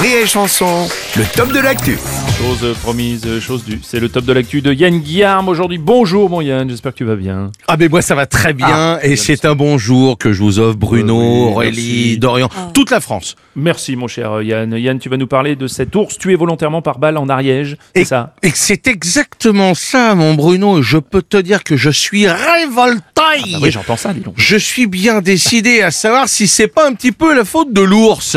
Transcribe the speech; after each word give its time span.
Rire 0.00 0.18
et 0.22 0.26
Chanson, 0.26 0.88
le 1.16 1.24
top 1.36 1.52
de 1.52 1.60
l'actu. 1.60 1.98
Chose 2.38 2.74
promise, 2.82 3.38
chose 3.40 3.62
due. 3.64 3.78
C'est 3.82 4.00
le 4.00 4.08
top 4.08 4.24
de 4.24 4.32
l'actu 4.32 4.62
de 4.62 4.72
Yann 4.72 4.98
Guillaume 5.00 5.48
aujourd'hui. 5.48 5.76
Bonjour 5.78 6.30
mon 6.30 6.40
Yann, 6.40 6.68
j'espère 6.68 6.92
que 6.92 6.98
tu 6.98 7.04
vas 7.04 7.14
bien. 7.14 7.50
Ah 7.68 7.76
mais 7.78 7.88
moi 7.88 8.00
ça 8.00 8.14
va 8.14 8.24
très 8.26 8.54
bien 8.54 8.68
Ah, 8.70 8.98
et 9.02 9.16
c'est 9.16 9.44
un 9.44 9.54
bonjour 9.54 10.16
que 10.16 10.32
je 10.32 10.42
vous 10.42 10.58
offre 10.58 10.78
Bruno, 10.78 11.20
Euh, 11.20 11.44
oui, 11.46 11.52
Aurélie, 11.52 12.02
merci. 12.06 12.18
Dorian, 12.18 12.48
toute 12.72 12.90
la 12.90 13.00
France. 13.00 13.36
Merci 13.54 13.94
mon 13.96 14.08
cher 14.08 14.40
Yann. 14.42 14.72
Yann, 14.76 14.98
tu 14.98 15.10
vas 15.10 15.18
nous 15.18 15.26
parler 15.26 15.56
de 15.56 15.66
cet 15.66 15.94
ours 15.94 16.16
tué 16.16 16.36
volontairement 16.36 16.80
par 16.80 16.98
balle 16.98 17.18
en 17.18 17.28
Ariège. 17.28 17.76
C'est 17.94 18.02
Et, 18.02 18.04
ça? 18.06 18.34
et 18.42 18.50
c'est 18.54 18.86
exactement 18.88 19.74
ça 19.74 20.14
mon 20.14 20.32
Bruno, 20.34 20.80
je 20.80 20.96
peux 20.98 21.22
te 21.22 21.36
dire 21.36 21.62
que 21.64 21.76
je 21.76 21.90
suis 21.90 22.26
révolté. 22.26 23.02
Ah 23.18 23.34
Oui, 23.62 23.70
j'entends 23.70 23.96
ça, 23.96 24.12
dis 24.12 24.20
donc. 24.20 24.34
Je 24.36 24.56
suis 24.56 24.86
bien 24.86 25.20
décidé 25.20 25.80
à 25.82 25.90
savoir 25.90 26.28
si 26.28 26.48
c'est 26.48 26.66
pas 26.66 26.88
un 26.88 26.94
petit 26.94 27.12
peu 27.12 27.34
la 27.36 27.44
faute 27.44 27.72
de 27.72 27.80
l'ours. 27.80 28.36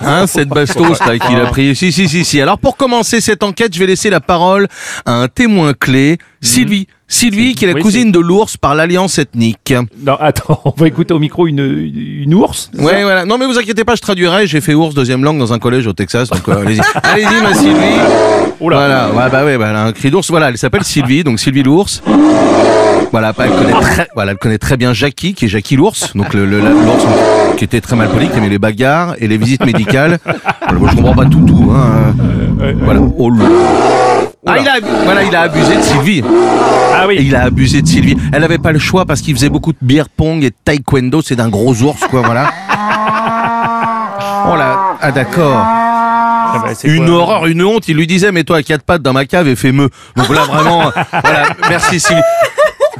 Hein, 0.00 0.26
cette 0.26 0.48
bastos 0.48 0.98
là 1.00 1.18
qu'il 1.18 1.36
a 1.36 1.46
pris. 1.46 1.74
Si, 1.76 1.92
si, 1.92 2.08
si, 2.08 2.24
si. 2.24 2.40
Alors 2.40 2.58
pour 2.58 2.76
commencer 2.76 3.20
cette 3.20 3.42
enquête, 3.42 3.74
je 3.74 3.78
vais 3.78 3.86
laisser 3.86 4.10
la 4.10 4.20
parole 4.20 4.68
à 5.06 5.12
un 5.12 5.28
témoin 5.28 5.72
clé, 5.74 6.18
Sylvie. 6.40 6.86
Sylvie, 7.10 7.54
qui 7.54 7.64
est 7.64 7.68
la 7.68 7.74
Oui, 7.74 7.80
cousine 7.80 8.12
de 8.12 8.18
l'ours 8.18 8.58
par 8.58 8.74
l'alliance 8.74 9.18
ethnique. 9.18 9.72
Non, 10.04 10.16
attends, 10.20 10.60
on 10.66 10.74
va 10.76 10.86
écouter 10.88 11.14
au 11.14 11.18
micro 11.18 11.46
une, 11.46 11.60
une 12.22 12.34
ours. 12.34 12.70
Ouais, 12.78 13.02
voilà. 13.02 13.24
Non, 13.24 13.38
mais 13.38 13.46
vous 13.46 13.58
inquiétez 13.58 13.84
pas, 13.84 13.94
je 13.94 14.02
traduirai. 14.02 14.46
J'ai 14.46 14.60
fait 14.60 14.74
ours 14.74 14.94
deuxième 14.94 15.24
langue 15.24 15.38
dans 15.38 15.54
un 15.54 15.58
collège 15.58 15.86
au 15.86 15.94
Texas, 15.94 16.28
donc 16.28 16.46
euh, 16.48 16.60
allez-y. 16.60 16.80
Allez-y, 17.02 17.42
ma 17.42 17.54
Sylvie. 17.54 17.96
Là. 17.96 18.46
Voilà, 18.60 19.08
ouais, 19.08 19.30
bah 19.30 19.44
ouais, 19.44 19.56
bah, 19.56 19.68
elle 19.70 19.76
a 19.76 19.84
un 19.84 19.92
cri 19.92 20.10
d'ours. 20.10 20.28
Voilà, 20.28 20.50
elle 20.50 20.58
s'appelle 20.58 20.84
Sylvie, 20.84 21.24
donc 21.24 21.40
Sylvie 21.40 21.62
l'ours. 21.62 22.02
Voilà, 23.10 23.32
elle 23.38 23.50
connaît 23.50 23.72
très, 23.80 24.08
voilà, 24.14 24.32
elle 24.32 24.38
connaît 24.38 24.58
très 24.58 24.76
bien 24.76 24.92
Jackie, 24.92 25.32
qui 25.34 25.46
est 25.46 25.48
Jackie 25.48 25.76
l'ours, 25.76 26.14
donc 26.14 26.34
le, 26.34 26.44
le- 26.44 26.60
l'ours 26.60 27.06
qui 27.56 27.64
était 27.64 27.80
très 27.80 27.96
mal 27.96 28.08
poli, 28.10 28.28
qui 28.28 28.36
aimait 28.38 28.48
les 28.50 28.58
bagarres 28.58 29.14
et 29.18 29.26
les 29.28 29.38
visites 29.38 29.64
médicales. 29.64 30.18
Voilà, 30.70 30.80
moi, 30.80 30.90
je 30.92 30.96
comprends 30.96 31.14
pas 31.14 31.24
tout, 31.24 31.40
tout, 31.46 31.72
hein. 31.74 32.14
Voilà. 32.82 33.00
Oh. 33.16 33.30
Ah, 34.46 34.56
il 34.60 34.68
a, 34.68 34.72
voilà, 35.04 35.22
il 35.22 35.34
a 35.34 35.40
abusé 35.40 35.76
de 35.76 35.80
Sylvie. 35.80 36.22
Ah 36.94 37.04
Et 37.04 37.06
oui. 37.06 37.16
il 37.22 37.34
a 37.34 37.44
abusé 37.44 37.80
de 37.80 37.86
Sylvie. 37.88 38.18
Elle 38.34 38.44
avait 38.44 38.58
pas 38.58 38.72
le 38.72 38.78
choix 38.78 39.06
parce 39.06 39.22
qu'il 39.22 39.34
faisait 39.34 39.48
beaucoup 39.48 39.72
de 39.72 39.78
beer 39.80 40.04
pong 40.14 40.44
et 40.44 40.50
de 40.50 40.54
taekwondo. 40.64 41.22
C'est 41.22 41.36
d'un 41.36 41.48
gros 41.48 41.74
ours, 41.82 42.00
quoi, 42.10 42.20
voilà. 42.20 42.50
Oh 44.50 44.56
là, 44.56 44.96
ah 45.00 45.10
d'accord. 45.10 45.56
Ah 45.56 46.62
bah, 46.64 46.72
Une 46.84 47.06
quoi 47.06 47.14
horreur, 47.16 47.46
une 47.46 47.62
honte. 47.62 47.88
Il 47.88 47.96
lui 47.96 48.06
disait, 48.06 48.30
mets-toi 48.30 48.58
à 48.58 48.62
quatre 48.62 48.82
pattes 48.82 49.02
dans 49.02 49.12
ma 49.14 49.24
cave 49.24 49.48
et 49.48 49.56
fais 49.56 49.72
me. 49.72 49.88
Donc 50.16 50.28
là, 50.28 50.42
vraiment, 50.42 50.90
voilà. 51.22 51.44
Merci 51.70 51.98
Sylvie. 52.00 52.20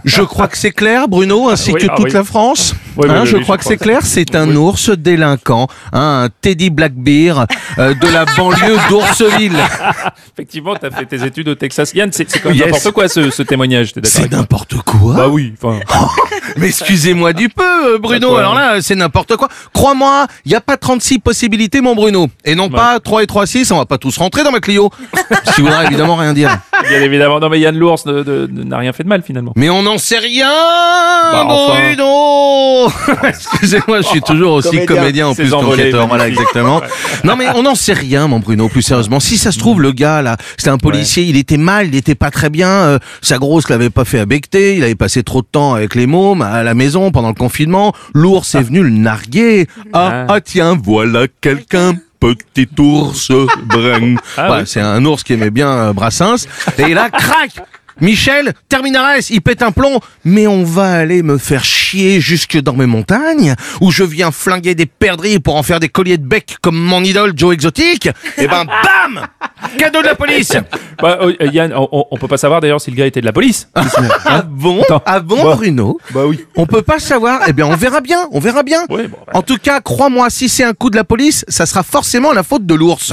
Je 0.04 0.22
crois 0.22 0.48
que 0.48 0.56
c'est 0.56 0.70
clair, 0.70 1.08
Bruno, 1.08 1.48
ainsi 1.48 1.72
Oui, 1.72 1.80
que 1.80 1.86
ah 1.90 1.94
toute 1.96 2.06
oui. 2.06 2.12
la 2.12 2.24
France. 2.24 2.74
Hein, 3.06 3.24
je 3.24 3.36
crois 3.38 3.58
que 3.58 3.64
c'est 3.64 3.76
clair. 3.76 4.00
C'est 4.02 4.34
un 4.34 4.48
Oui. 4.48 4.56
ours 4.56 4.90
délinquant, 4.90 5.68
hein, 5.92 6.24
un 6.24 6.28
Teddy 6.40 6.70
Blackbeard 6.70 7.46
euh, 7.78 7.94
de 7.94 8.08
la 8.08 8.24
banlieue 8.36 8.76
d'Ourseville. 8.88 9.56
Effectivement, 10.34 10.74
t'as 10.76 10.90
fait 10.90 11.06
tes 11.06 11.24
études 11.24 11.48
au 11.48 11.54
Texas. 11.54 11.92
Yann, 11.94 12.10
c'est 12.12 12.24
quand 12.26 12.48
même 12.50 12.56
Yes. 12.58 12.66
n'importe 12.66 12.90
quoi 12.92 13.08
ce, 13.08 13.30
ce 13.30 13.42
témoignage, 13.42 13.92
C'est 14.04 14.30
n'importe 14.32 14.76
quoi. 14.82 15.14
Bah 15.14 15.28
oui, 15.28 15.54
enfin. 15.60 15.80
Mais 16.56 16.68
excusez-moi 16.68 17.32
du 17.32 17.48
peu, 17.48 17.94
euh, 17.94 17.98
Bruno. 17.98 18.36
Alors 18.36 18.54
là, 18.54 18.80
c'est 18.80 18.94
n'importe 18.94 19.36
quoi. 19.36 19.48
Crois-moi, 19.72 20.26
il 20.44 20.50
n'y 20.50 20.54
a 20.54 20.60
pas 20.60 20.76
36 20.76 21.18
possibilités, 21.18 21.80
mon 21.80 21.94
Bruno. 21.94 22.28
Et 22.44 22.54
non 22.54 22.68
pas 22.70 22.98
3 23.00 23.22
et 23.22 23.26
3, 23.26 23.46
6. 23.46 23.70
On 23.72 23.76
va 23.78 23.86
pas 23.86 23.98
tous 23.98 24.16
rentrer 24.16 24.42
dans 24.44 24.50
ma 24.52 24.60
Clio. 24.60 24.90
Ce 25.46 25.54
qui 25.54 25.60
voudra 25.60 25.84
évidemment 25.84 26.16
rien 26.16 26.32
dire. 26.32 26.58
Bien 26.88 27.00
évidemment. 27.02 27.38
Non, 27.40 27.48
mais 27.48 27.60
Yann 27.60 27.76
l'ours 27.76 28.06
n'a 28.06 28.78
rien 28.78 28.92
fait 28.92 29.02
de 29.04 29.08
mal 29.08 29.22
finalement. 29.22 29.52
Mais 29.56 29.68
on 29.70 29.82
n'en 29.82 29.98
sait 29.98 30.18
rien, 30.18 30.50
enfin. 31.32 31.74
Excusez-moi, 33.24 34.00
je 34.02 34.06
suis 34.06 34.20
toujours 34.20 34.52
aussi 34.54 34.84
comédien, 34.86 35.28
en 35.28 35.34
plus 35.34 35.50
qu'enquêteur. 35.50 36.06
Voilà, 36.08 36.28
exactement. 36.28 36.80
Non, 37.24 37.36
mais 37.36 37.46
on 37.54 37.62
n'en 37.62 37.74
sait 37.74 37.92
rien, 37.92 38.26
mon 38.26 38.38
Bruno, 38.38 38.68
plus 38.68 38.82
sérieusement. 38.82 39.20
Si 39.20 39.38
ça 39.38 39.52
se 39.52 39.58
trouve, 39.58 39.80
le 39.80 39.92
gars, 39.92 40.22
là, 40.22 40.36
c'était 40.56 40.70
un 40.70 40.78
policier, 40.78 41.24
il 41.24 41.36
était 41.36 41.56
mal, 41.56 41.88
il 41.88 41.94
était 41.94 42.14
pas 42.14 42.30
très 42.30 42.50
bien. 42.50 42.68
euh, 42.68 42.98
sa 43.22 43.38
grosse 43.38 43.68
l'avait 43.68 43.90
pas 43.90 44.04
fait 44.04 44.18
à 44.20 44.26
becter, 44.26 44.76
il 44.76 44.84
avait 44.84 44.94
passé 44.94 45.22
trop 45.22 45.42
de 45.42 45.46
temps 45.50 45.74
avec 45.74 45.94
les 45.94 46.06
mômes 46.06 46.42
à 46.42 46.62
la 46.62 46.74
maison 46.74 47.10
pendant 47.10 47.28
le 47.28 47.34
confinement. 47.34 47.92
L'ours 48.14 48.54
est 48.54 48.62
venu 48.62 48.82
le 48.82 48.90
narguer. 48.90 49.66
Ah, 49.92 50.24
Ah. 50.28 50.34
ah, 50.34 50.40
tiens, 50.40 50.78
voilà 50.82 51.26
quelqu'un. 51.40 51.94
Petit 52.20 52.68
ours 52.80 53.30
brun. 53.66 54.16
Ah 54.36 54.48
oui. 54.58 54.62
c'est 54.66 54.80
un 54.80 55.04
ours 55.04 55.22
qui 55.22 55.34
aimait 55.34 55.50
bien 55.50 55.70
euh, 55.70 55.92
Brassens. 55.92 56.46
Et 56.78 56.92
là, 56.92 57.10
crac 57.10 57.50
Michel, 58.00 58.52
Terminares, 58.68 59.18
il 59.30 59.40
pète 59.40 59.60
un 59.62 59.72
plomb, 59.72 59.98
mais 60.24 60.46
on 60.46 60.62
va 60.64 60.90
aller 60.90 61.22
me 61.24 61.36
faire 61.38 61.64
chier 61.64 61.77
jusque 61.96 62.58
dans 62.60 62.74
mes 62.74 62.86
montagnes, 62.86 63.54
où 63.80 63.90
je 63.90 64.04
viens 64.04 64.30
flinguer 64.30 64.74
des 64.74 64.86
perdrix 64.86 65.38
pour 65.40 65.56
en 65.56 65.62
faire 65.62 65.80
des 65.80 65.88
colliers 65.88 66.18
de 66.18 66.26
bec 66.26 66.56
comme 66.62 66.76
mon 66.78 67.02
idole 67.02 67.32
Joe 67.36 67.54
Exotique. 67.54 68.08
Et 68.36 68.46
ben, 68.46 68.64
bam 68.84 69.26
Cadeau 69.78 70.00
de 70.02 70.06
la 70.06 70.14
police 70.14 70.52
Bah, 71.02 71.18
euh, 71.22 71.34
Yann, 71.52 71.72
on, 71.74 71.88
on- 71.92 72.04
on 72.10 72.16
peut 72.16 72.28
pas 72.28 72.36
savoir 72.36 72.60
d'ailleurs 72.60 72.80
si 72.80 72.90
le 72.90 72.96
gars 72.96 73.06
était 73.06 73.20
de 73.20 73.26
la 73.26 73.32
police. 73.32 73.68
Ah 74.24 74.42
bon? 74.48 74.82
Attends. 74.82 75.02
Ah 75.06 75.20
bon, 75.20 75.42
Bah. 75.44 75.54
Bruno? 75.56 75.98
Bah 76.12 76.26
oui. 76.26 76.40
On 76.56 76.66
peut 76.66 76.82
pas 76.82 76.98
savoir. 76.98 77.40
Eh 77.46 77.52
bien, 77.52 77.66
on 77.66 77.76
verra 77.76 78.00
bien, 78.00 78.18
on 78.32 78.40
verra 78.40 78.62
bien. 78.62 78.80
Oui, 78.90 79.06
bon, 79.06 79.16
bah. 79.26 79.32
En 79.34 79.42
tout 79.42 79.58
cas, 79.58 79.80
crois-moi, 79.80 80.28
si 80.30 80.48
c'est 80.48 80.64
un 80.64 80.72
coup 80.74 80.90
de 80.90 80.96
la 80.96 81.04
police, 81.04 81.44
ça 81.48 81.66
sera 81.66 81.82
forcément 81.82 82.32
la 82.32 82.42
faute 82.42 82.66
de 82.66 82.74
l'ours. 82.74 83.12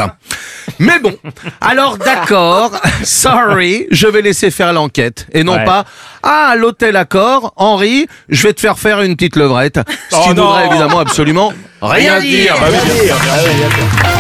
Mais 0.80 1.00
bon, 1.00 1.16
alors 1.62 1.98
d'accord, 1.98 2.72
sorry, 3.04 3.88
je 3.92 4.08
vais 4.08 4.22
laisser 4.22 4.52
faire 4.52 4.74
l'enquête. 4.74 5.28
Et 5.34 5.44
non 5.44 5.56
Ouais. 5.56 5.64
pas, 5.66 5.86
ah, 6.24 6.50
à 6.52 6.56
l'hôtel 6.56 6.96
Accord, 6.98 7.54
Henri, 7.56 8.08
je 8.30 8.44
vais 8.48 8.54
te 8.54 8.60
faire 8.60 8.78
faire 8.78 9.02
une 9.02 9.16
petite 9.16 9.36
levrette. 9.36 9.80
Ce 10.10 10.16
Oh 10.18 10.22
qui 10.24 10.30
ne 10.30 10.34
non. 10.36 10.48
voudrait 10.48 10.68
évidemment 10.68 11.00
absolument 11.00 11.54
rien 11.82 12.20
dire. 12.20 12.56
Bah 12.60 12.68
oui, 12.72 12.78
bien 12.84 13.06
sûr, 13.06 13.16
bien 13.20 13.40
sûr. 13.40 14.15